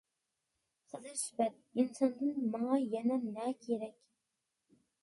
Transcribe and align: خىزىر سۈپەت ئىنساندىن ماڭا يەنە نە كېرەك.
خىزىر 0.93 1.19
سۈپەت 1.23 1.61
ئىنساندىن 1.83 2.35
ماڭا 2.57 2.81
يەنە 2.87 3.21
نە 3.31 3.55
كېرەك. 3.69 3.99